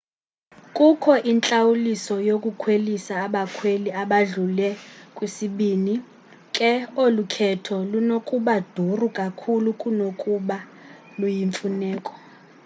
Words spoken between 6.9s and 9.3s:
olu khetho lunokuba duru